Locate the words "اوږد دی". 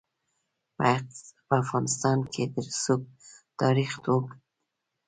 4.07-4.39